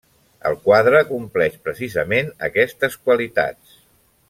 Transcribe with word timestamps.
El 0.49 0.55
quadre 0.61 1.01
compleix 1.09 1.59
precisament 1.67 2.33
aquestes 2.49 2.97
qualitats. 3.05 3.79